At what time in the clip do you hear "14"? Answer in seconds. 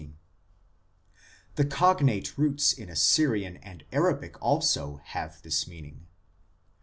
0.03-0.17